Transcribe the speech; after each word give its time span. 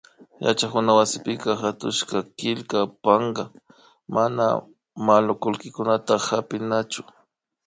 Yachakuna 0.45 0.89
wasipa 0.97 1.51
hatushka 1.61 2.17
killka 2.37 2.79
pankaka 3.03 3.43
mana 4.15 4.45
manukullita 5.05 6.15
hapinachu 6.27 7.01